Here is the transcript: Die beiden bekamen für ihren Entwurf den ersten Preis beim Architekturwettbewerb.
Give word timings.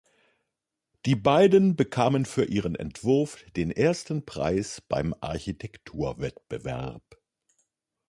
Die 1.05 1.15
beiden 1.15 1.75
bekamen 1.75 2.25
für 2.25 2.45
ihren 2.45 2.73
Entwurf 2.73 3.37
den 3.55 3.69
ersten 3.69 4.25
Preis 4.25 4.81
beim 4.81 5.13
Architekturwettbewerb. 5.21 7.03